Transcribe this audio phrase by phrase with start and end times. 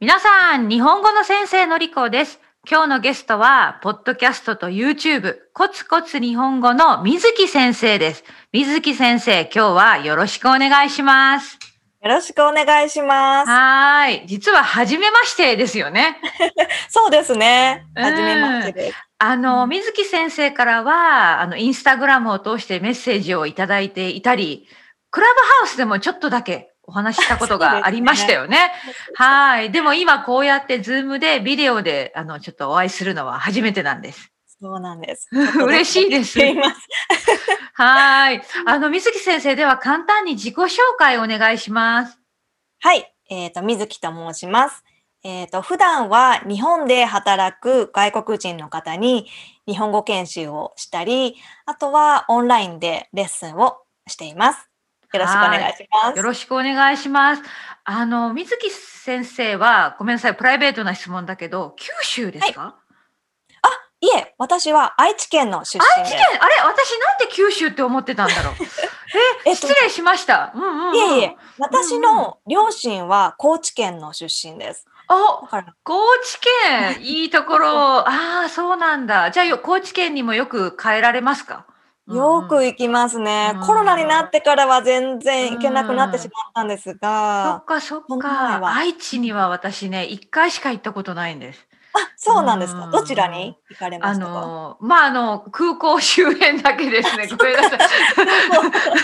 [0.00, 2.38] 皆さん、日本語の先生のりこです。
[2.70, 8.22] 今日のゲストは、ポッドキャストと YouTube、コツコツ日本語の水木先生です。
[8.52, 11.58] 水木先生、今日はよろしくお願いします。
[12.00, 13.50] よろしくお願いします。
[13.50, 14.26] はーい。
[14.28, 16.20] 実は、初めましてですよね。
[16.88, 17.84] そうですね。
[17.96, 18.98] うんはじめましてです。
[19.18, 24.68] あの、うん水木先生からは、あの、インスタグラムを通してメッセージをいただいていたり、
[25.10, 28.72] クラブハウスでもちょっとだけお話ししたことがありましたよね。
[29.14, 29.70] はい。
[29.70, 34.32] でも今こうやってズームでビデオで、あの、ちょっとお会いするのは初めてなんです。
[34.58, 35.28] そうなんです。
[35.62, 36.56] 嬉しいですすい。
[37.74, 38.42] はい。
[38.66, 42.18] あの、水木先生では簡単に自己紹介をお願いします。
[42.80, 43.14] はい。
[43.28, 44.82] えっ、と、水木と申します。
[45.22, 49.30] えっ、と、普段は日本で働く外国人の方に
[49.66, 51.36] 日本語研修をしたり、
[51.66, 54.67] あとはオンラインでレッスンをしています。
[55.12, 56.16] よろしくお願いします。
[56.16, 57.42] よろしくお願いします。
[57.84, 62.76] あの、水木先生は、ごめんなさい、プライベートな質問だけど、九州ですか、
[64.00, 66.14] いえ、私は愛知県の出身です。
[66.14, 66.38] 愛知県？
[66.40, 68.54] あれ私なんで九州って思ってたんだろう
[69.46, 70.52] え、えっと失礼しました。
[70.54, 70.94] うんうん、うん。
[70.94, 74.86] いえいえ、私の両親は高知県の出身です。
[75.08, 78.08] あ高知県、いいところ。
[78.08, 79.32] ああ、そうなんだ。
[79.32, 81.64] じゃあよ、高知県にもよく帰られますか？
[82.14, 83.52] よくうんうん行きますね。
[83.54, 88.60] うんコロナになってからは全然行けなくなってしまったんですそがっ、かそっその前か。
[88.60, 91.66] は愛知には私ね、一回しか行ったことないんです。
[91.94, 92.84] あ、そうなんですか。
[92.84, 94.30] うんどちらに行かれまあしたか？
[94.32, 97.26] の、まあ、あの、空港周辺だけですね。
[97.36, 97.78] ごめんなさい。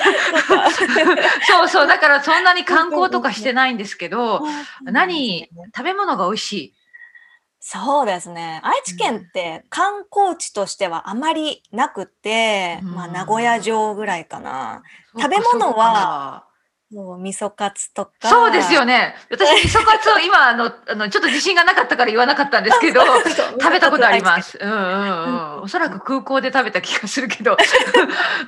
[1.47, 1.87] そうそう。
[1.87, 4.43] だからそんなに観光とかしてないんですけど、
[4.85, 6.75] 何、食べ物が美味しい。
[7.67, 8.61] そうですね。
[8.63, 14.83] 愛知県って観光地としてはあまりなくて、うんまあ名古屋城ぐらいかな。
[15.19, 16.45] 食べ物は
[16.93, 18.29] もう味噌カツとか。
[18.29, 19.15] そうですよね。
[19.31, 23.01] 私、味噌カツを 今、あの、あの、ちょっと自信がなかったから言わなかったんですけど、
[23.61, 24.41] 食べたことありま。
[24.43, 24.59] す。
[24.61, 25.63] うんうんうん。
[25.65, 27.57] おそらく空港で食べた気がするけど。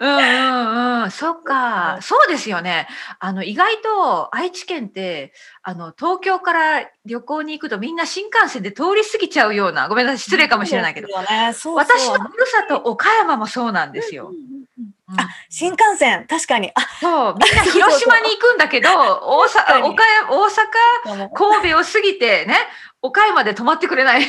[0.00, 1.10] うんうんうん。
[1.10, 1.98] そっか。
[2.02, 2.88] そうですよね。
[3.18, 5.32] あの、意外と愛知県って、
[5.62, 11.08] あの、東京から旅行に行くとみんな新幹線で通り過ぎちゃうような、ごめんなさい、失礼かもしれないけど。
[11.08, 14.34] ね、そうそう私のふるさと岡山もそうなんですようん。
[14.34, 14.42] うん
[14.78, 15.20] うんうん。
[15.20, 16.70] あ、新幹線、確かに。
[16.74, 18.88] あ、そう、みんな広島に行くんだけど、
[19.22, 22.56] 大阪、岡山、大阪、神戸を過ぎてね、
[23.02, 24.26] 岡山で泊まってくれない。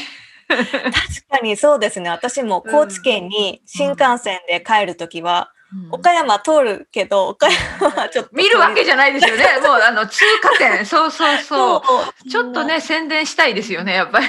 [0.48, 0.68] 確
[1.30, 2.10] かにそうですね。
[2.10, 5.52] 私も高知県に新幹線で帰るときは、
[5.92, 8.32] 岡山通るけど、岡山はちょっと。
[8.34, 9.44] 見るわけじゃないですよね。
[9.62, 10.86] もう、あの、通過点。
[10.88, 11.84] そうそうそ
[12.26, 12.30] う。
[12.30, 14.28] ちょっとね、宣伝したいですよね、やっぱり。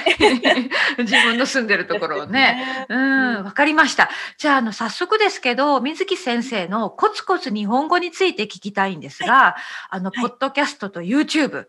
[0.99, 2.85] 自分の住んでるところをね。
[2.89, 4.09] うん、わかりました。
[4.37, 9.55] じゃあ、あの、早速ですけど、水木先生のコツコツ日本語について聞きたいんですが、
[9.89, 11.65] あの、はいポッドキャストと YouTube、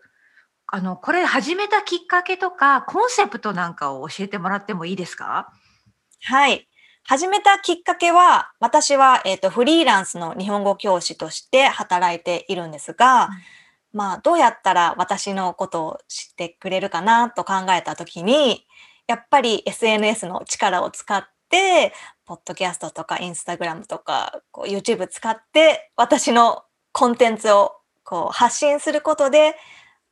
[0.67, 5.53] あの、これ始めたきっかけとか、コンセプトなんかを教えてもらってもいいですか？
[6.23, 6.67] はい。
[7.03, 13.29] 始めたきっかけは、私は、えっ、と、フリーランスの日本語教師として働いているんですが、
[13.93, 18.65] まあ、どうやったら私のことを知ってくれるかなと考えたときに、
[19.07, 21.93] やっぱり SNS の力を使って、
[22.25, 26.63] ポッドキャストとかインスタグラムとかこう YouTube 使って、私の
[26.93, 27.73] コンテンツを
[28.03, 29.55] こう発信することで、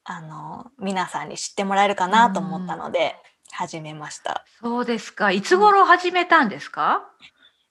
[0.03, 3.15] あの、皆さんに知ってもらえるかなと思ったので、
[3.51, 4.45] 始めました。
[4.61, 5.31] そうですか。
[5.31, 7.09] いつ頃始めたんですか、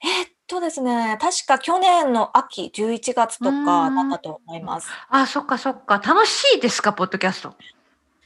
[0.03, 4.89] えっとですね、確か去年の秋11月とかだったと思います。
[5.09, 5.99] あ、そっかそっか。
[5.99, 7.55] 楽しいですか、ポッドキャスト？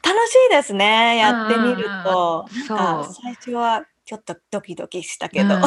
[0.04, 2.46] 楽しいですね、やってみると。
[2.66, 5.54] そう最初はちょっとドキドキしたけど。
[5.54, 5.66] うんう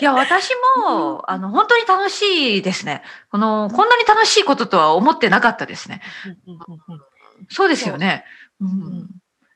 [0.00, 0.50] いや、私
[0.84, 3.02] も、 あの、本当に楽しいですね。
[3.30, 6.02] この、こんなに楽しいこととは思ってなかったですね。
[6.46, 7.00] うんうんうんうん
[7.50, 8.24] そうですよね。
[8.60, 8.70] ううん
[9.02, 9.08] ん。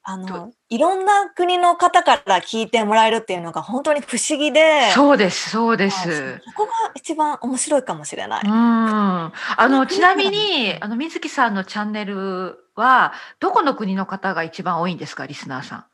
[0.05, 6.41] あの、いろんな国の方から聞いてもらえるっていうのが本当に不思議で、そうです、そうであす。
[6.45, 8.43] そこが一番面白いかもしれない。
[8.45, 8.53] うん。
[8.53, 9.33] あ
[9.69, 15.85] の、ちなみに、あの、水木さんのチャンネルは、どこの国の方が一番多いんですか、リスナーさん？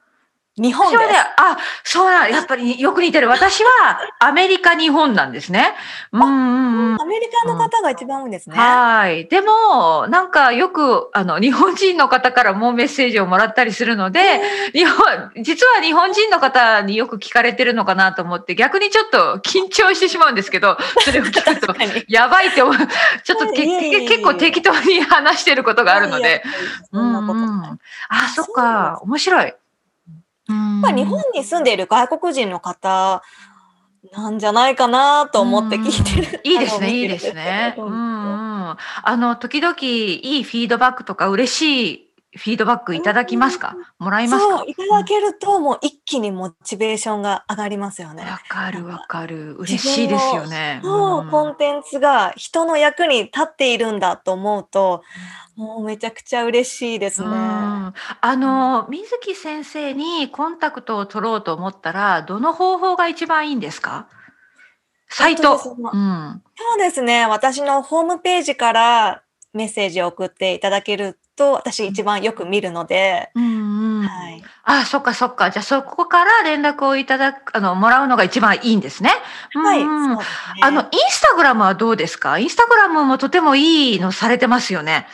[0.61, 0.99] 日本で
[1.37, 3.29] あ、そうなん、やっぱりよく似てる。
[3.29, 5.75] 私はアメリカ、日本なんですね。
[6.13, 6.23] うん
[6.93, 7.01] うん。
[7.01, 8.57] アメリカの方が一番多いんですね。
[8.57, 9.27] はい。
[9.27, 14.41] でも、なんかよく、あの、日本人の方からもメッセージをもらったりするので、
[14.73, 21.75] 日本、実は日本人の方によく聞かれてるのかなと思って、逆にちょっと緊張してしまうんですけど、それを聞くと、
[22.09, 22.77] やばいって思う。
[22.77, 26.23] ちょっと結構適当に話してることがあるので。
[26.23, 26.43] いやいや
[26.93, 27.43] そんなことうん。
[27.43, 27.45] う
[27.75, 27.79] ん
[28.09, 28.99] あ、そっか。
[29.03, 29.55] 面白い。
[30.49, 33.23] うんまあ、日本に住んでいる外国人の方
[34.13, 36.41] なんじゃないかなと思って聞いてる。
[36.45, 37.75] いいですね、いいですね。
[37.77, 38.77] うんうん。
[39.03, 43.75] あの、時々いいフィードバックとか嬉しいフィードバックいただきますか？
[43.99, 44.59] もらいますか？
[44.59, 48.23] そう、いただけると、もう一気にモチベーションが上がりますよね。
[48.23, 49.57] わかるわかる。
[49.57, 50.81] 嬉しいですよね。
[50.83, 55.03] そう、んコンテンツが人の役に立っているんだと思うと、
[55.57, 57.29] もうめちゃくちゃ嬉しいですね。
[57.29, 64.07] うんあの水木先生にコンタクトを取ろうと思ったらどの方法が一番いいんですか？
[65.09, 65.55] サイト。
[65.55, 67.27] うんそうですね。
[67.27, 69.23] 私のホームページから
[69.55, 74.43] メッセージを送っていただけると、私一番よく見るので、うんうんはい。
[74.65, 75.51] あ、そっかそっか。
[75.51, 79.11] じゃあそこから連絡をいただく、あの、もらうのが一番いいんですね。
[79.55, 80.25] はい、うんうんね。
[80.61, 82.39] あの、インスタグラムはどうですか？
[82.39, 85.07] インスタグラムもとてもいいのされてますよね。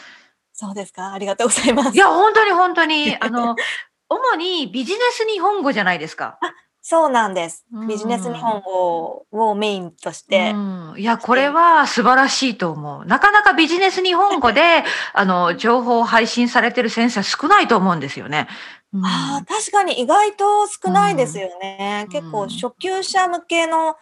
[0.53, 1.13] そうですか？
[1.13, 1.99] ありがとうございますい。
[1.99, 3.55] や、本当に本当に、 あの、
[4.09, 6.39] 主にビジネス日本語じゃないですか。
[6.87, 7.89] そうなんですうん。
[7.89, 13.07] ビジネス日本語をメインとして、うん、いや、これは素晴らしいと思う。
[13.07, 14.85] なかなかビジネス日本語で、
[15.15, 18.49] あの、情報を配信されてる先生は少ないと思うんですよね。
[18.93, 22.05] うんああ、確かに意外と少ないですよね。
[22.05, 23.97] うん結構初級者向けの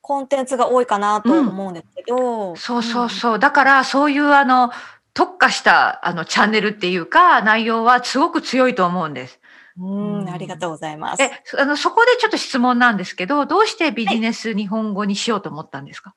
[0.00, 2.54] コンテンツが多いかなと思うんですけど。
[2.54, 3.38] そうそうそう。
[3.40, 4.70] だから、そういう、あの、
[5.12, 9.40] 特化した、あの、チャンネルっていうか、内容はすごく強いと思うんです。
[9.80, 10.18] うん。
[10.20, 11.22] うん、ありがとうございます。
[11.22, 16.14] え、そあの、そこでちょっと質問なんですけど、どうしてビジネス日本語にしようと思ったんですか、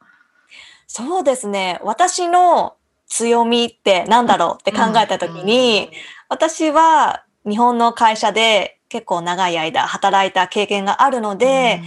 [0.87, 1.79] そうですね。
[1.83, 2.75] 私の
[3.07, 5.91] 強みって何だろうって考えたときに、
[6.29, 11.81] 私は日本の会社で結構長い間働いた経験があるので、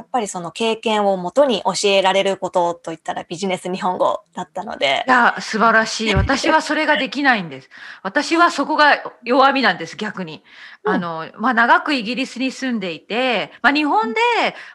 [0.00, 6.14] やっぱりその経験をもとに教えられることといったらビジネス日本語だったのでい、や、素晴らしい。
[6.14, 7.68] 私はそれができないんです。
[8.02, 10.42] 私はそこが弱みなんです、逆に。
[10.84, 14.20] うんあの、まあ、長くイギリスに住んでいて、まあ、日本で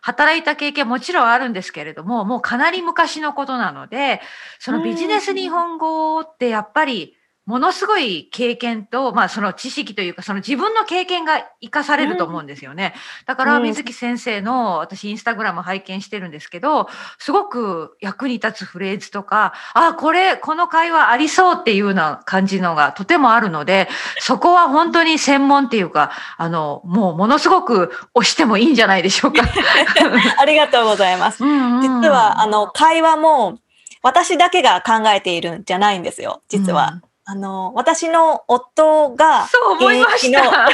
[0.04, 4.22] 働いた経験もちろんあるんですけれども、もうかなり昔のことなので、
[4.60, 12.96] そのビジネス日本語ってやっぱり、ものすごい経験と、まあその知識というか、その自分の経験が活かされると思うんですよね。
[13.28, 16.88] だから、うん水木先生の、私インスタグラム拝見してるんですけど、
[17.20, 23.88] すごく役に立つフレーズとか、あ、これ、この会話ありそうっていうような感じのがとてもあるので、
[24.20, 29.44] そこは本当に専門っていうか、あの、もうものすごく押してもいいんじゃないでしょうか。
[30.40, 31.44] ありがとうございます。
[31.44, 33.60] うんうん実は、あの、会話も
[34.02, 37.02] 私だけが考えているんじゃないんですよ、実は。
[37.27, 40.42] あの、私の夫が、そう思いました。
[40.42, 40.69] 現役の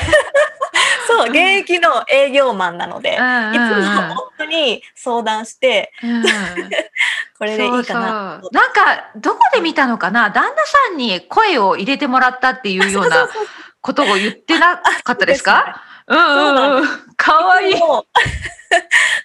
[1.07, 4.00] そう、現役の営業マンなので、いつうんうん。
[4.03, 6.24] うんも夫に相談して、うん。
[7.39, 8.39] これでいいかな。
[8.42, 8.53] そうそう。
[8.53, 10.30] なんか、どこで見たのかな？
[10.30, 13.30] 旦那さんに声を入れてもらったっていうような
[13.81, 15.81] ことを言ってなかったですか？
[16.12, 16.88] うんうんうん。
[17.16, 17.74] かわいい。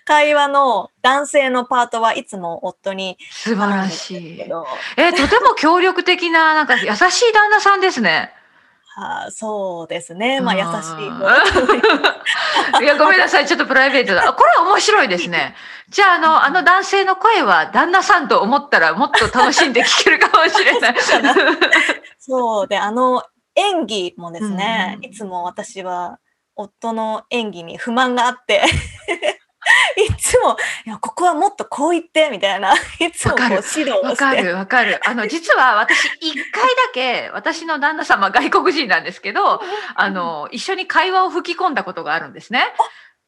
[0.04, 4.40] 会話の男性のパートはいつも夫に素晴らしい
[4.96, 8.32] え、とても協力的な、なんか優しい旦那さんですね。
[8.96, 10.40] はあ、そうですね。
[10.40, 11.08] まあ優しい。
[11.08, 13.46] うんいや、ごめんなさい。
[13.46, 14.26] ちょっとプライベートだ。
[14.28, 15.54] あ これ面白いですね。
[15.90, 20.94] じゃあ、あの、あの男性の声は旦那さんと思ったらもっと楽しんで聞けるかもしれない。
[22.18, 23.22] そうで、あの
[23.54, 26.18] 演技もですね、うんいつも私は
[26.56, 28.62] 夫の演技に不満があって、
[29.96, 34.06] いつも、いや、ここはもっとこう言って、みたいな、 いつもこう指導をして。
[34.06, 35.00] わかる、わかる。
[35.08, 39.60] あの、 実は私、一回だけ、私の旦那様、外国人なんですけど、
[39.94, 42.74] あの、一緒に会話を吹き込んだことがあるんですね。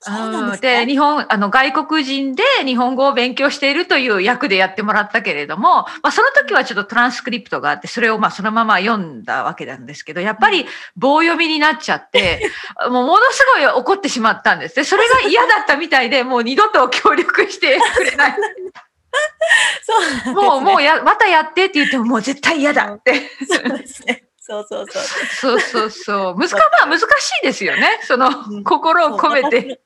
[0.00, 0.86] そうなんですで、ね。
[0.86, 12.48] 日本、あの、外国人で日本語を勉強しているという役でやってもらったけれども、まあ、その時はちょっとトランスクリプトがあって、それをまあ、そのまま読んだわけなんですけど、やっぱり棒読みになっちゃって、
[12.88, 14.76] もうものすごい怒ってしまったんです。
[14.76, 18.36] で、それが嫌だったみたいで、もう二度と協力してくれない。
[19.82, 20.32] そうね。
[20.32, 23.30] もう、もうや、またやってって言っても、もう絶対嫌だって。
[23.48, 24.28] そうですね。
[24.38, 25.02] そうそうそう。
[25.02, 26.38] そうそうそう。
[26.38, 27.04] 難か、まあ難し
[27.42, 28.00] いですよね。
[28.02, 29.80] そのうん、心を込めて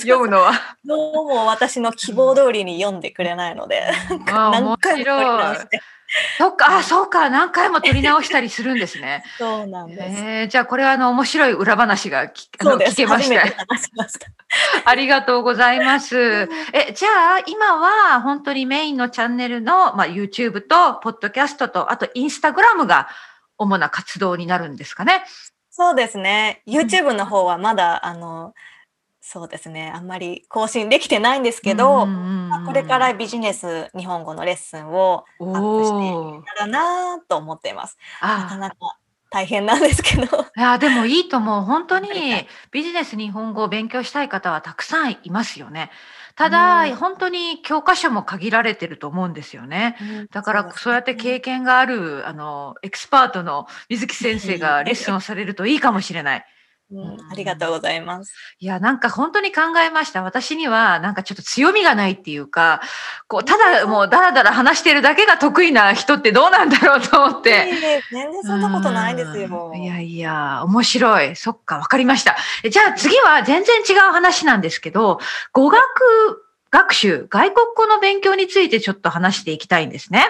[0.06, 0.52] 読むのは。
[0.84, 5.66] どうも私の希望通りに読んでくれないので、何回も取り直白いし。
[5.68, 5.80] て。
[6.38, 9.24] そっか、あ、そうか、何回も撮り直したりするんですね。
[9.36, 10.00] そうなんです。
[10.00, 12.92] えー、じゃあこれはあの面白い裏話がきあのそうです。
[12.92, 13.50] 聞けましたし
[14.18, 14.26] た。
[14.86, 16.48] ありがとうございます。
[16.72, 23.08] え、じゃあ今は本当にメインのチャンネルの、まあ、YouTube と、ポッドキャストと、あと Instagram が
[23.58, 25.24] 主な活動になるんですかね。
[25.70, 26.62] そうですね。
[26.66, 28.54] YouTube の方はまだ、あの、
[29.30, 29.92] そうですね。
[29.94, 32.08] あんまり更新できてないんですけど、
[32.64, 37.98] これからビジネス日本語のレッスンをアップしていけたらなと思っています。
[38.22, 38.76] なかあなか
[39.28, 40.24] 大変なんですけど。
[40.24, 40.26] い
[40.58, 41.62] や、でもいいと思う。
[41.62, 42.08] 本当に
[42.70, 45.90] ビジネス日本語を勉強したい方はたくさんいますよね。
[46.34, 49.96] ただ、うん本当に教科書も限られてると思うんですよね。
[50.32, 56.46] だから、そうやって経験がある、あの、エキスパートの水木先生が レッスンをされるといいかもしれない。
[56.90, 58.32] うんありがとうございます。
[58.60, 60.22] いや、なんか本当に考えました。
[60.22, 62.80] 私には、なんかちょっと強みがないっていうか、
[63.26, 67.70] こう、ただもうダラダラ話してるだけが得意な人ってどうなんだろうと思って。
[68.10, 69.76] 全然そんなことないですよう。
[69.76, 71.36] んいやいや、面白い。
[71.36, 72.36] そっか、わかりました。
[72.64, 75.20] えじゃあ次は全然違う話なんですけど、
[75.52, 80.26] 語学学習、外国語の勉強についてちょっと話していきたいんですね。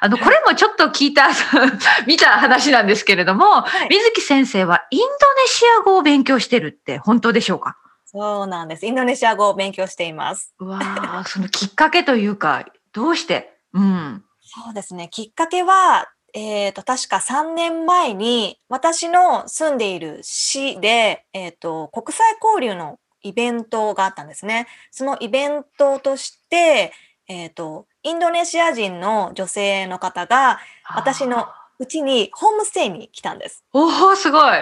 [0.00, 1.28] あの、これもちょっと聞いた、
[2.06, 5.10] 見た話なんですけれども、はい水木先生はインドネ
[5.48, 7.76] シア語を勉強してるって本当でしょうか？
[8.04, 8.86] そうなんです。
[8.86, 10.54] インドネシア語を勉強しています。
[10.58, 13.54] うわあ、そのきっかけというか、どうして？
[13.74, 14.24] うん。
[14.42, 15.08] そうですね。
[15.10, 24.66] きっかけは、えっ、と、確か3年前に、私の住んでいる市で、えっ、と、国際交流のイベントがあったんですね。
[24.90, 26.92] そのイベントとして、
[27.28, 30.60] えっ、と、インドネシア人の女性の方が、
[30.94, 31.46] 私の
[31.78, 33.64] うちにホームステイに来たんです。
[33.72, 34.58] おお、すごい。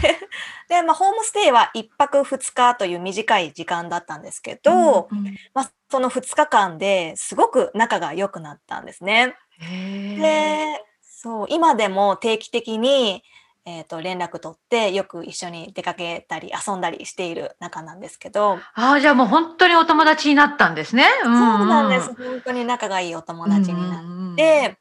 [0.68, 9.36] で、まあ、ホームステイは1泊2日という短い時間だったんですけど、うんうんまあ、その2日間ですごく仲が良くなったんですね。
[9.58, 13.24] で、そう、今でも定期的に、
[13.66, 21.06] えっ、と、連絡取って、よく一緒に出かけたり遊んだりしている仲なんですけど、ああ、じゃあもう本当にお友達になったんですね。
[21.22, 22.14] そうそうなんです。
[22.14, 24.78] 本当に仲がいいお友達になっなて、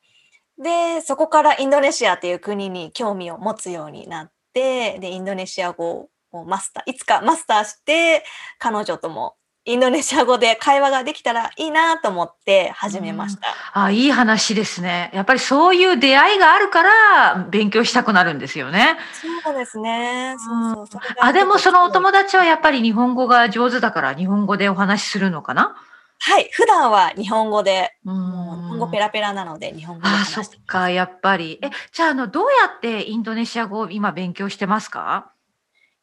[0.58, 8.26] で、そこからインドネシアという国に興味を持つようになって、で、インドネシア語をマスター、いつかマスターして、
[8.60, 13.48] 彼女ともインドネシア語で会話ができたらいいなと思って始めました。
[13.74, 15.10] あいい話ですね。
[15.14, 18.98] やっぱりそういう出会いがあるから勉強したくなるんですよね。
[19.44, 20.36] そうですね。
[20.38, 21.02] そうそう。
[21.02, 25.76] それがあ、でもそのお友達達はやっぱり日本語が上手だから日本語でお話しするのかな？
[26.20, 26.50] はい。
[26.54, 31.60] 普段は日本語で、うもう日本語んペラペラなので日本語であ、話してそっか、やっぱり。
[31.62, 35.33] え、じゃあ、あの、どうやってインドネシア語を今勉強してますか？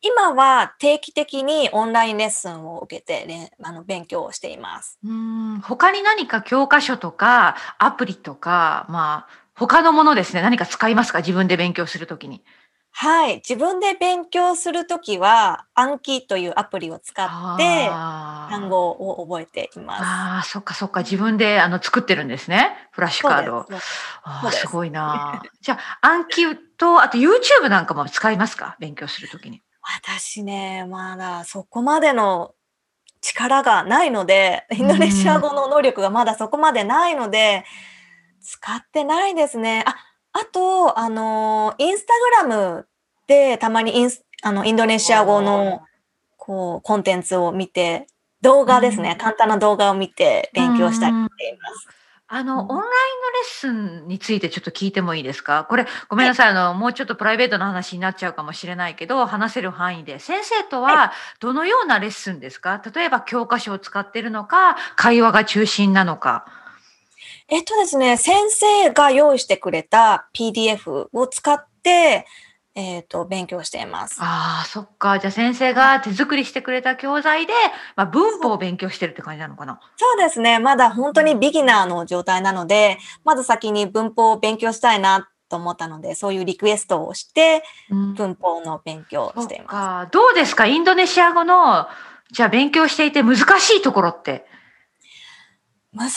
[0.03, 4.99] 今は定期的にオンラインレッスンを受けて、ね、あの勉強をしています。
[5.05, 10.43] うん、他に何か教科書とかアプリとか、まあ、他のものですね。
[10.43, 11.19] 何か使いますか？
[11.19, 12.43] 自分で勉強するときに。
[12.93, 13.37] はい。
[13.37, 17.89] 自分で勉強するときは、暗記というアプリを使って、
[18.51, 20.03] 単語を覚えています。
[20.03, 21.03] ああ、そっかそっか。
[21.03, 22.89] 自分であの作ってるんですね。
[22.91, 23.67] フラッシュカード
[24.25, 25.41] ああ、すごいな。
[25.61, 28.77] じゃあ、暗記と、あと YouTube なんかも使いますか？
[28.81, 29.63] 勉強するときに。
[29.97, 32.55] 私ね、まだそこまでの
[33.21, 37.65] 力がないので、インドネシア語の能力がまだそこまでないので、
[38.41, 39.85] 使ってないですね。
[39.87, 39.97] あ、
[40.33, 42.87] あと、あの、インスタグラム
[43.27, 45.83] でたまにインスあのインドネシア語の
[46.37, 48.07] こうコンテンツを見て、
[48.41, 52.00] 動画ですね、うん簡単な動画を見て勉強したりしています。
[52.33, 52.91] あの、うんオンラインのレッ
[53.45, 53.73] ス
[54.05, 55.67] ンについてちょっと聞いてもいいですか？
[55.69, 56.49] これ、ごめんなさい。
[56.51, 60.21] あの、もうちょっとプライベートな話になっちゃうかもしれないけど、話せる範囲で。
[60.21, 62.81] 先生とはどのようなレッスンですか？
[62.95, 66.47] 例えば教科書を使ってるのか、会話が中心なのか。
[67.49, 72.27] えっとですね、先生が用意してくれた PDF を使って、
[72.77, 74.19] えっと、勉強しています。
[74.21, 75.19] ああ、そっか。
[75.19, 77.53] じゃあ先生が手作りしてくれた教材で、
[77.97, 79.81] まあ、文法を勉強してるって感じなのかな？
[79.97, 80.61] そうですね。
[80.61, 90.09] まだ本当にビギナーの状態なので、まず先に文法を勉強したいなと思ったので、そういうリクエストをして、うん文法の勉強をそしていまっか。
[90.13, 90.67] どうですか？
[90.67, 91.89] インドネシア語の、
[92.31, 94.47] じゃあ勉強していて難しいところって？
[95.93, 95.99] す。
[95.99, 96.13] 難し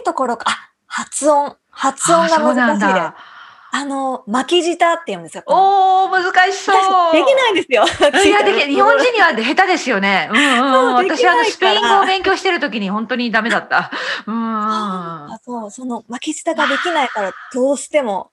[0.00, 1.56] いところか、あ、発音。
[1.70, 3.35] 発音が難しいです。
[3.76, 3.82] だ。
[3.82, 5.44] あの、巻き舌って言うんですよ。
[5.46, 6.76] おー、難しそう。
[6.76, 7.84] 私できないんですよ。
[8.24, 10.28] いや、でき、 日本人には下手ですよね。
[10.32, 13.90] うんうん私はスペイン語を勉強してる時に本当にダメだった。
[14.26, 18.30] うんうんあそう、その巻き舌ができないから、どうしても。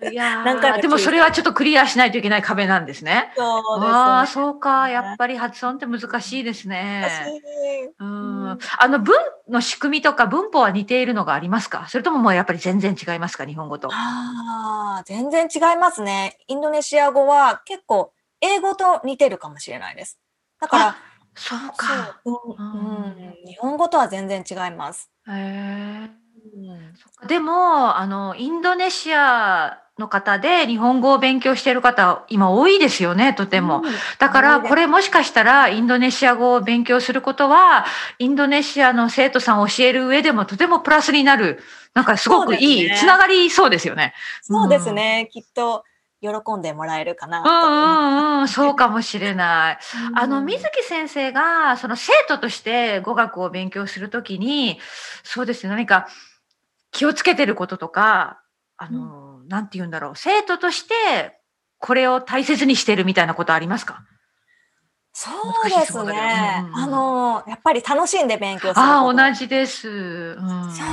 [0.00, 0.12] うん。
[0.12, 3.32] いやでもそれはちょっとクリアしないといけない壁なんですね。
[3.36, 3.42] そ
[3.76, 4.88] うです、ああ、そうか。
[4.88, 7.08] やっぱり発音って難しいですね。
[7.98, 8.58] うん。
[8.78, 9.14] あの文
[9.48, 11.86] の仕組みとか文法は似ているのがありますか？
[11.88, 13.46] それとももうやっぱり全然違いますか？
[13.46, 13.88] 日本語と。
[13.92, 16.38] ああ、全然違いますね。
[16.48, 20.18] インドネシア語は結構英語と似てるかもしれないです。
[20.60, 20.96] だから、
[21.34, 22.20] そうそか。
[22.24, 25.10] う、うんうん、日本語とは全然違います。
[25.28, 26.23] へえ。
[26.56, 27.28] うん。
[27.28, 33.82] でも、あの、インドネシアの方で日本語を勉強している方、今多いですよね、とても。
[34.18, 37.84] だから、これもしかしたら、インドネシア語を勉強することは、
[38.18, 41.62] インドネシアの生徒さんを教える上でもとてもプラスになる、
[41.94, 42.96] なんかすごくいい、ね。
[42.98, 44.14] つながりそうですよね。
[44.42, 45.28] そうですね。
[45.32, 45.84] きっと
[46.20, 49.78] 喜んでもらえるかなうんうんうん、そうかもしれない。
[50.14, 54.80] あの、水ず木先生が、その生徒として語学を勉強するときに、
[55.22, 56.08] そうですね、何か
[56.94, 58.40] 気をつけてることとか、
[58.78, 61.38] あの、なんて言うんだろう、生徒として
[61.78, 64.02] これを大切にしてるみたいなことありますか？
[65.12, 66.76] そうですねうんうん。
[66.76, 68.86] あの、やっぱり楽しんで勉強する。
[68.86, 69.88] ああ、同じです。
[69.88, 70.84] うん、そ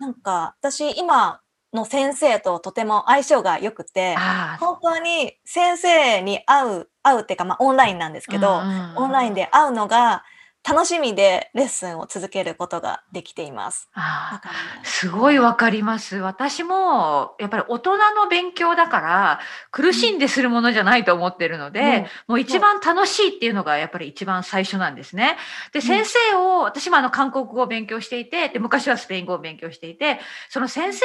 [0.00, 0.02] う。
[0.02, 1.40] なんか、私、今
[1.72, 4.16] の先生ととても相性が良くて、
[4.58, 8.62] 本当に先生に会う、会うっていうか、まあ、オンラインなんですけど、
[8.96, 9.42] オンラインで。
[9.42, 10.24] で会うのが
[10.64, 13.88] 楽しみでレッスンを続けることができています。
[13.94, 14.40] あ
[14.84, 16.16] すごいわかります。
[16.16, 19.40] 私も、やっぱり大人の勉強だから、
[19.72, 25.36] 苦しんでするものじゃないと思ってるので、うんもう一番楽しいっていうのがやっぱり一番最初なんですね。
[25.72, 31.02] で、ん先生を、私もあの韓国語を勉強していて、で、昔はスペイン語を勉強していて、その先生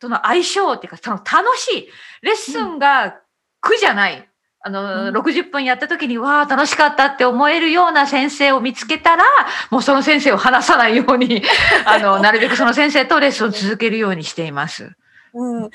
[0.00, 1.88] との相性っていうか、その楽しい、
[2.22, 3.20] レッスンが
[3.60, 4.28] 苦じゃない。
[4.66, 9.22] あの、うん60分やった時に、わあ、楽しかったって思えるような先生を見つけたら、
[9.70, 11.42] もうその先生を離さないように、
[11.86, 14.90] あの、なるべくその先生とレッスンを続けるようにしています。
[15.34, 15.62] うん。
[15.62, 15.70] ね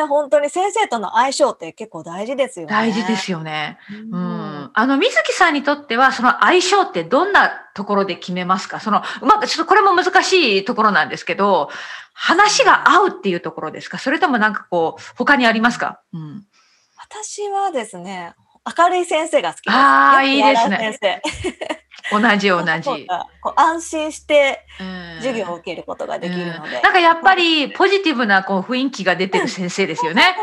[0.00, 2.72] え本当に先生との相性って結構大事ですよね。
[2.72, 3.78] 大事ですよね。
[3.90, 4.16] う。
[4.16, 4.20] うん
[4.64, 4.70] ん。
[4.74, 8.80] あの、水木さんにとっては、その相性ってどんなところで決めますか？
[8.80, 11.70] その、うまく、ちょっとこれも難しいところなんですけど、
[12.14, 13.98] 話が合うっていうところですか？
[13.98, 16.00] それともなんかこう、他にありますか？
[16.12, 16.44] うん。
[17.08, 18.34] 私はですね、
[18.78, 19.76] 明るい先生が好きです。
[19.76, 21.22] あーよく笑ういいですね。
[22.10, 23.06] 同じ同じ。
[23.06, 26.76] がこう安心してうん授業を受けることができるので。
[26.76, 30.34] うんなんかやっぱりポジティブなこう雰囲気が出てる先生ですよね。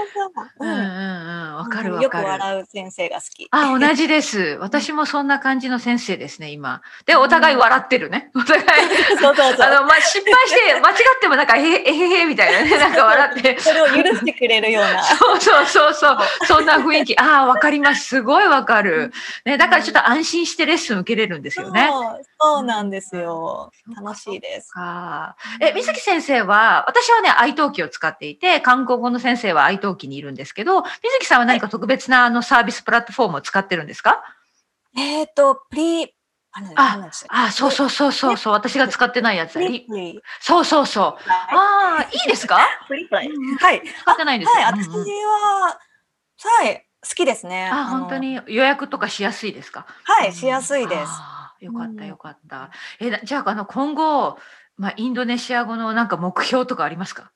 [0.57, 1.55] そうんうんうんうん。
[1.55, 2.27] わかるわよくかる。
[2.27, 3.47] 笑う先生が好き。
[3.51, 4.57] あ、同じです。
[4.59, 6.81] 私もそんな感じの先生ですね、今。
[7.05, 8.31] で、お互い笑ってるね。
[8.35, 8.89] お互い。
[9.19, 9.67] そうそうそう。
[9.67, 13.59] あの、まあ、失敗して、 間違ってもなんか、えへへ、みたいなね、なんか笑って。
[13.61, 15.03] それを許してくれるような。
[15.03, 16.17] そうそうそうそう。
[16.45, 17.17] そんな雰囲気。
[17.17, 18.07] ああ、わかります。
[18.07, 19.11] すごいわかる。
[19.45, 21.87] ね、だからちょっと安心してレッスン受けれるんですよね。
[21.91, 23.71] そうそうなんですよ。
[23.95, 24.71] 楽しいです。
[24.71, 34.23] かえ、水木先生は、私はね、愛登記を使っていて、韓国語の先生は愛登記にいるんですけど、水木さんは何か特別なあのサービスプラットフォームを使ってるんですか？
[34.95, 36.13] えっと、プリ、
[36.53, 36.73] あの、
[37.29, 39.59] あそうそうそうそうそう、私が使ってないやつ。
[40.41, 41.29] そうそうそう。
[41.29, 42.59] ああ、いいですか？
[42.87, 43.29] プリプリ。
[43.59, 43.81] はい。
[44.01, 44.63] 使ってないんですよ。
[44.63, 45.79] はい、うん私うんは、
[46.61, 47.69] はい、好きですね。
[47.71, 48.17] あ、の本当。
[48.17, 49.85] に予約とかしやすいですか？
[50.03, 51.11] はい、しやすいです。
[51.63, 52.69] よかったうんよかった。
[52.99, 54.37] え、なじゃあ、あの、今後、
[54.77, 57.31] まあ、インドネシア語のなんか目標とかありますか？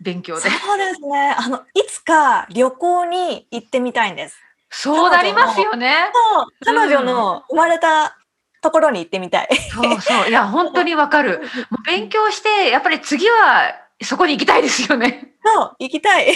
[0.00, 0.42] 勉強で。
[0.42, 1.34] そうですね。
[1.38, 4.38] あの、いつか旅行に行ってみたいんです。
[4.70, 6.10] そうなりますよね。
[6.34, 8.18] そう彼女の生まれた
[8.60, 9.48] ところに行ってみたい。
[9.72, 10.28] そうそう。
[10.28, 11.40] いや、本当にわかる。
[11.70, 15.32] もう勉強して、やっぱり次はそこに行きたいですよね。
[15.42, 16.26] そう、行きたい。
[16.28, 16.34] わ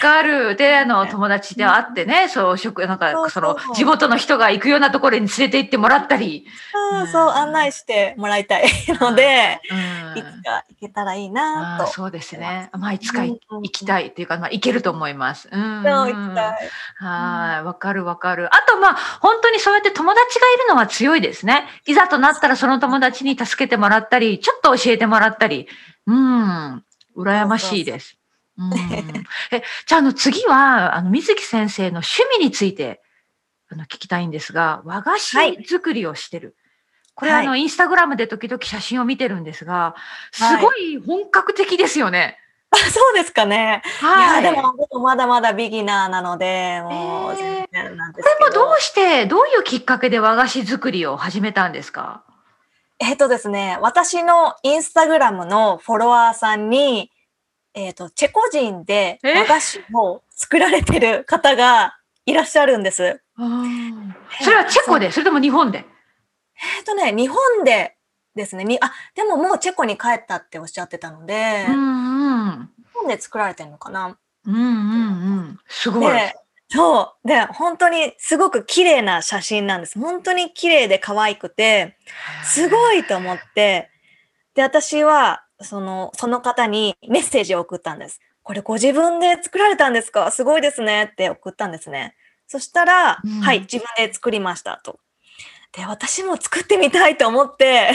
[0.00, 0.56] かる。
[0.56, 6.46] で、あの、友達で会ってね、そう、食、なんか、そうそのそうそう、地元の人が行くようなところに連れて行ってもらったり。
[6.72, 8.68] そうそう、案内してもらいたい
[9.00, 11.86] ので、うんいつか行けたらいいなと。
[11.86, 12.70] そうですね。
[12.72, 13.38] まあ、いつか行
[13.70, 15.50] きたいっていうか、まあ、行けると思います。
[15.52, 15.82] うん。
[15.82, 16.70] そう行きたい。
[16.96, 18.46] はい、わかるわかる。
[18.54, 21.66] あと、まあ、本当にそうやって友達がいるのは強いですね。
[21.84, 25.68] いざとなったらその友達に助けてもらったり、ちょっと教えてもらったり。
[26.06, 26.84] うん、
[27.16, 28.16] 羨ましいです。
[28.58, 28.72] うん、
[29.50, 33.02] え、じゃあ、あの、次は、あの、水木先生の趣味について、
[33.70, 36.56] あの、聞きたいんですが、和菓子はい作りをしてる。
[37.14, 39.94] これ、はいあの、インスタグラムで時々写真を見てるんですが、
[40.32, 42.38] すごい本格的ですよね。
[42.70, 43.82] あそうですかね。
[44.02, 44.44] いはい。
[44.44, 48.50] や、でも、僕まだまだビギナーなので、もうえー全然なんでこすけど。
[48.50, 52.22] れもどうして、どういうきっかけで和菓子作りを始めたんですか？
[52.98, 57.10] えっとですね、私のインスタグラムのフォロワーさんに、
[57.74, 59.34] えっ、と、チェコ人でえ？
[59.34, 63.20] 和菓子を作られてる方がいらっしゃるんです。
[63.36, 65.84] それはチェコで、それとも日本で？
[66.78, 67.96] えっ、とね、日本で
[68.34, 72.70] ですねに、あ、でももうチェコに帰ったっておっしゃってたので、う日んうん。
[72.94, 74.16] 本で作られてるのかな。
[74.46, 74.64] うんうんう
[75.40, 75.60] ん。
[75.68, 76.14] すごい。
[76.14, 76.34] で、
[76.70, 77.28] そう。
[77.28, 79.98] で、本当にすごく綺麗な写真なんです。
[79.98, 81.96] 本当に綺麗で可愛くて、
[82.44, 83.88] すごいと思って、
[84.54, 88.20] で、私は、その、その方にメッセージを送ったんです。
[88.42, 90.30] これご自分で作られたんですか？
[90.30, 92.14] すごいですねって送ったんですね。
[92.46, 95.00] そしたら、うんはい、自分で作りましたと。
[95.72, 97.90] で、私も作ってみたいと思って、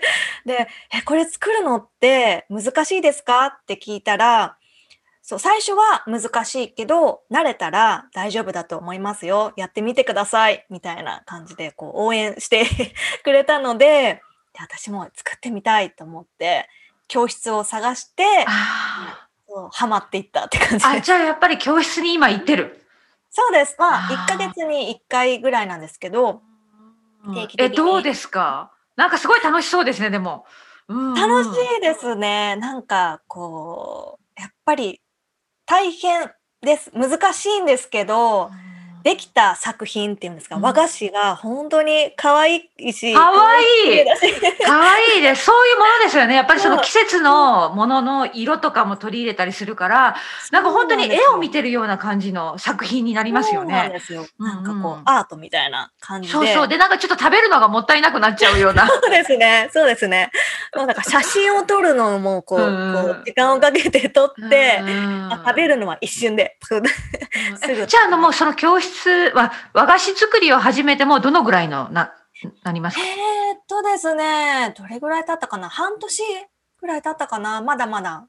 [0.46, 3.46] で、え、これ作るのって難しいですか？
[3.46, 4.56] って聞いたら、
[5.26, 9.54] そう、最初は難しいけど、慣れたら大丈夫だと思いますよ。
[9.56, 10.66] やってみてください。
[10.68, 12.66] みたいな感じで、こう、応援して
[13.24, 14.20] くれたので、
[14.52, 16.68] で私も作ってみたいと思って、
[17.08, 18.22] 教室を探して、
[19.72, 21.00] ハマっていったって感じーあ。
[21.00, 22.86] じゃあやっぱり教室に今行ってる。
[23.30, 23.76] そうです。
[23.78, 26.42] まあ、あー1ヶ月に1回ぐらいなんですけど、
[27.34, 28.70] 定期的え、にどうですか？
[28.96, 30.44] なんかすごい楽しそうですね、でも。
[30.88, 32.56] うんうん楽しいですね。
[32.56, 35.00] なんか、こう、やっぱり
[35.66, 36.30] 大変
[36.62, 36.90] です。
[36.94, 38.50] 難しいんですけど、
[39.04, 44.20] できた作品っていうんですか、うん和菓子が本当に可愛いし、可愛い綺麗だし
[44.64, 45.44] 可愛いです。
[45.44, 46.34] そういうものですよね。
[46.34, 50.16] やっぱりその季節のものの色とかも取り入れたりするから、
[50.52, 53.98] なんか本当に絵を見てるような感じの作品になりますよそうなんね。
[53.98, 54.26] ですよ。
[54.38, 56.32] うんうなんんかこう、アートみたいな感じで。
[56.32, 56.68] そうそう。
[56.68, 58.86] で、なんかちょっと食べるのがもったいなくなっちゃうような。
[58.88, 59.68] そうですね。
[59.72, 60.30] そうですね。
[60.74, 64.82] もうなんか写真を撮るのもこう、うんこう時間をかけて撮って、
[65.44, 66.56] 食べるのは一瞬で。
[66.64, 68.93] すぐじゃあ、あの、もうその教室
[69.34, 72.12] は、和菓子作りを始めてもどのぐらいのな、
[72.62, 73.02] なりますか？
[73.02, 75.68] えーっとですね、どれぐらい経ったかな？
[75.68, 76.22] 半年
[76.80, 77.62] ぐらい経ったかな？
[77.62, 78.26] まだまだ。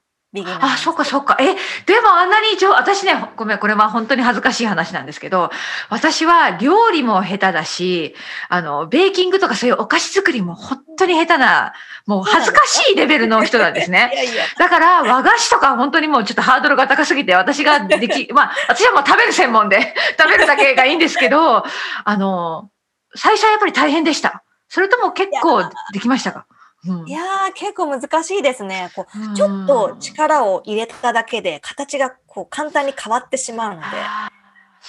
[0.60, 1.36] あ、そっかそっか。
[1.40, 1.54] え、
[1.86, 5.50] でもあんなに上、私ね、ごめん、これは本当に恥ずかしい話なんですけど、
[5.88, 8.14] 私は料理も下手だし、
[8.48, 11.72] あの、ベーキングとかそういうお菓子作りも本当に下手な、
[12.06, 14.16] もう恥ずかしいレベルの人なんですねい。
[14.16, 14.44] やいや。
[14.58, 21.64] だから、和菓子とか本当にもうちょっとハードルが高すぎて、私ができ、まあ、私はもう食べる専門で、食べるだけがいいんですけど、
[22.04, 22.68] あの、
[23.14, 24.42] 最初はやっぱり大変でした。
[24.68, 25.62] それとも結構
[25.92, 26.46] できましたか？
[26.88, 28.90] うんいやー、結構難しいですね。
[28.94, 34.30] こうちょっと力を入れただけで形がこう簡単に変わってしまうので、あ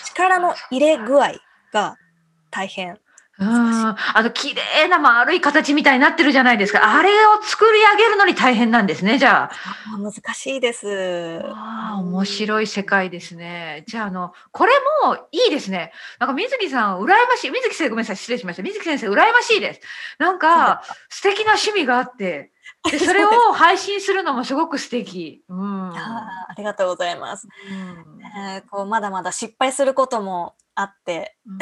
[0.05, 1.33] 力の入れ具合
[1.73, 1.97] が
[2.51, 2.99] 大変。
[3.39, 3.95] ーうん。
[4.13, 6.97] あの、綺麗な丸い形みたいになってるじゃないですか。
[6.97, 9.51] あれを作り上げるのに大変なんですね、じゃあ。
[9.95, 11.41] あ難しいです。
[11.45, 13.83] ああ、面白い世界ですね。
[13.87, 14.73] じゃあ、あの、これ
[15.03, 15.91] もいいですね。
[16.19, 17.51] なんか、水木さん、羨ましい。
[17.51, 18.63] 水木先生、ごめんなさい、失礼しました。
[18.63, 19.81] 水木先生、羨ましいです。
[20.19, 22.51] なんか、素敵な趣味があって、
[22.91, 25.43] で、 それを配信するのもすごく素敵。
[25.49, 25.89] うん。
[25.89, 27.47] あーありがとうございます。
[27.69, 31.57] うんえーこうまだまだ失敗することもあって、うん。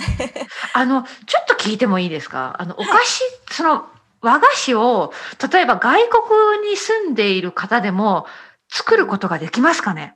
[0.74, 2.56] あの、ちょっと聞いてもいいですか？
[2.60, 3.88] あの、お菓子、その、
[4.22, 5.14] 和菓子を、
[5.52, 8.28] 例えば外国に住んでいる方でも
[8.70, 10.16] 作ることができますかね？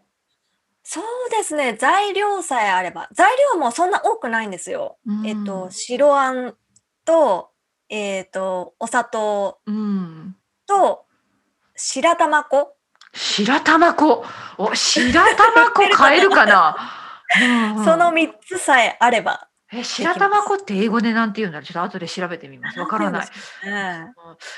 [0.83, 4.97] そうですね、材料さえあれば、材料もそんな多くないんですよ。
[5.25, 6.55] えっと、白あん
[7.05, 7.51] と、
[7.89, 10.35] えっと、お砂糖うん。
[10.67, 11.05] と、
[11.75, 12.75] 白玉粉。
[13.13, 14.25] 白玉粉？
[14.57, 17.08] お、白玉粉買えるかな、うんうん
[17.83, 19.47] その3つさえあれば。
[19.71, 22.79] え、白玉粉って英語でなんて言うんだろうちょっと後で調べてみます。
[22.79, 23.25] わからない。
[23.65, 24.13] ね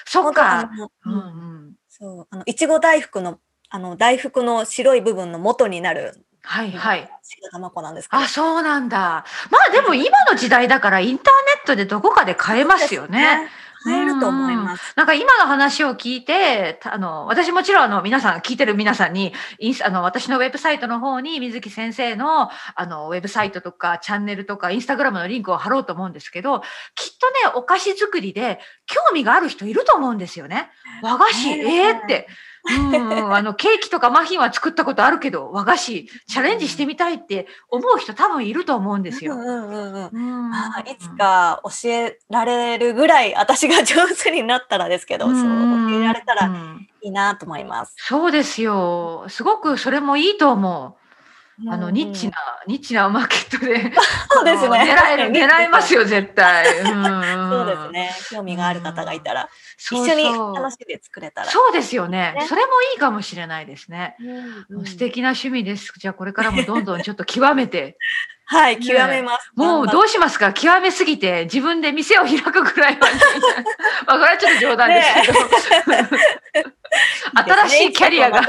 [0.06, 0.70] そっか。
[1.06, 1.74] うんうんん。
[1.90, 7.10] そう、あの、いちご大福の、あの、大福の白い部分の元になるはいはい。
[7.24, 8.24] 白玉粉なんですけど。
[8.24, 9.26] あ、そうなんだ。
[9.52, 13.50] まあでも今の時代だからインターネットでどこかで買えますよね。。
[13.84, 14.94] 買えると思います。
[14.96, 26.62] なんか今の話を聞いて、たあの、私もちろんあの皆さん、聞いてる皆さんに、インスあの、私のウェブサイトの方に水木先生のあの、ウェブサイトとかチャンネルとかインスタグラムのリンクを貼ろうと思うんですけど、
[26.96, 30.70] きっとね、お菓子作りで興味がある人いると思うんですよね。
[31.02, 32.28] 和菓子、ねええーって。
[32.64, 39.36] うんうん、あの、ケーキとかマフィンは作ったことあるけど、和菓子、チャレンジしてみたいって思う人多分いると思うんですよ。
[39.36, 47.96] うんうんうんあ、いつか教えられるぐらい私が上手になったらですけど、そう教えられたうらんいいなと思います。
[47.98, 49.26] そうですよ。
[49.28, 51.01] すごくそれもいいと思う。
[51.70, 52.34] あの、うんニッチな、
[52.68, 53.94] ニッチなマーケットで。
[54.32, 56.66] そうですね狙える、 狙えますよ、絶対。
[56.84, 57.92] そうです。
[57.92, 58.16] ね。
[58.32, 60.24] 興味がある方がいたら、一緒に
[60.56, 61.48] 楽しんで作れたら。
[61.48, 64.16] そうですよねねそれもいいかもしれないですね。
[64.86, 65.94] 素敵な趣味です。
[65.98, 67.98] じゃあこれからもどんどんちょっと極めて。
[68.46, 69.52] はい、ね極めます。
[69.56, 70.52] もうどううしますか？
[70.52, 73.14] 極めすぎて自分で店を開くぐらいまで。
[74.06, 75.40] まあこれはちょっと冗談ですけど。
[77.34, 78.42] 新しいキャリアが。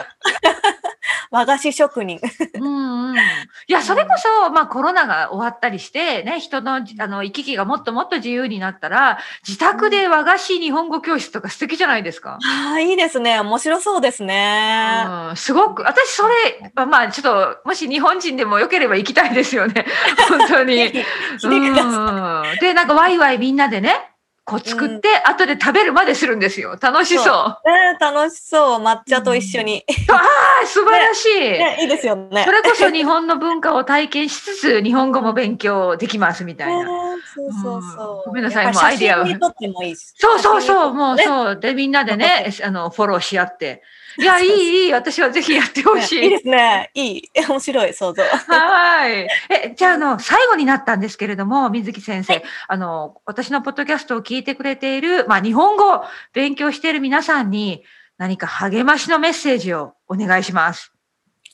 [1.32, 2.20] 和菓子職人。
[2.54, 3.18] うんうん、い
[3.66, 12.38] や、それこそ、まあコロナが終わったりして、ね、人のあの行き来がもっともっと自由になったら、自宅で和菓子日本語教室とか素敵じゃないですか？
[12.44, 13.40] ああ、いいですね。
[13.40, 15.04] 面白そうですね。
[15.30, 19.86] うん、すごく、私それ、まあまあちょっと、もし日本人でもよければ行きたいですよね。
[20.28, 20.84] 本当に。
[21.42, 24.11] うんで、なんかワイワイみんなでね、
[24.44, 26.76] こう作って、後で食べるまでするんですよ。
[26.80, 27.24] 楽しそう。
[27.24, 28.82] そね楽しそう。
[28.82, 29.84] 抹茶と一緒に。
[30.10, 30.20] あ
[30.64, 31.38] あ、素晴らしい。
[31.38, 32.42] ね、いいですよね。
[32.44, 36.82] それこそ日本の文化を体験しつつ、日本語も勉強できますみたいな。
[36.84, 36.90] ね
[37.34, 38.16] そうそうそう。
[38.16, 39.26] うんごめんなさいもうアイデアを。
[39.26, 41.60] そうそうそう、もうねそう。
[41.60, 43.82] で、みんなでね、あの、フォローし合って。
[44.18, 44.92] いや、いい、いい。
[44.92, 46.20] 私はぜひやってほしい。
[46.20, 46.90] ねいいですね。
[46.94, 47.22] いい。
[47.48, 48.22] 面白い想像。
[48.22, 49.28] はい。
[49.48, 57.84] え、 じゃあ、あの、最後になったんですけれども、水木先生、あの、私のポッドキャストを聞いてくれている、まあ、日本語を勉強している皆さんに、
[58.18, 60.92] 何か励ましのメッセージをお願いします。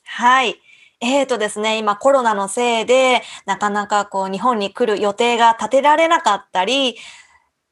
[0.05, 0.59] はい。
[1.01, 6.97] えーとですね、今コロナのせいで、なかなかこう日本に来る予定が立てられなかったり、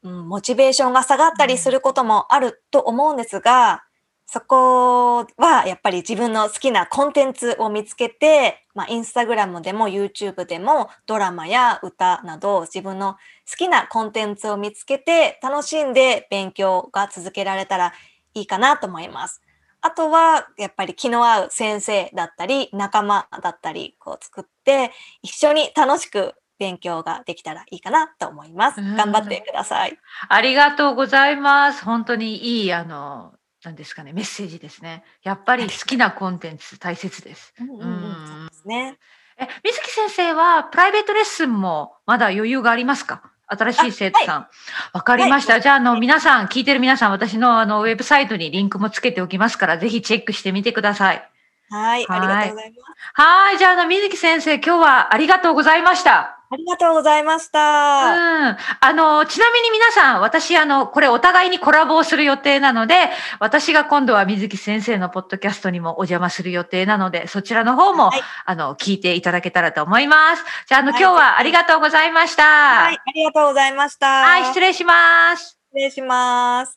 [0.03, 3.83] うん、モチベーションが下がったりすることもあると思うんですが、
[4.29, 13.13] そこはやっぱり自分の好きなコンテンツを見つけて、まあ、インスタグラムでも YouTube でもドラマや歌など自分の
[13.49, 17.93] 好きなコンテンツを見つけて楽しんで勉強が続けられたら
[18.33, 19.41] いいかなと思います。
[19.79, 28.81] あとはやっぱり気の合う先生だったり仲間だったりこう作って一緒に楽しく勉強ができたらいいかなと思います。
[28.81, 29.97] 頑張ってください。
[30.27, 31.85] ありがとうございます。
[31.85, 33.36] 本当にいいあの
[33.67, 35.03] なんですかね、メッセージですね。
[35.23, 37.53] やっぱり好きなコンテンツ大切です。
[37.59, 37.79] うんうん
[38.25, 38.97] そうですね。
[39.37, 43.21] え、水木先生はプライベートレッスンもまだ余裕がありますか？
[43.47, 44.39] 新しい生徒さん。
[44.41, 44.49] わ、
[44.93, 45.53] はい、かりました。
[45.53, 51.29] はい、じゃあ、あの、皆さん、聞いてる皆さん、私のあの、ウェブサイトにリンクもつけておきますから、ぜひチェックしてみてください。
[51.69, 52.71] はい、ありがとうございます。
[53.13, 56.36] はい、じゃあ、あの、水木先生、今日はありがとうございました。
[56.49, 57.59] ありがとうございました。
[57.59, 58.57] うん。
[58.79, 62.95] あの、ちなみに皆さん、私、あの、これお互いにコラボをする予定なので、
[63.39, 70.43] 私が今度は水木先生のポッドキャストにもお邪魔する予定なので、そちらの方も、はい、あの、聞いていただけたらと思います。
[70.67, 72.43] じゃあ、あの、今日はありがとうございました。
[72.43, 74.07] はい、ありがとうございました。
[74.07, 75.59] はい、失礼します。
[75.73, 76.76] 失礼します。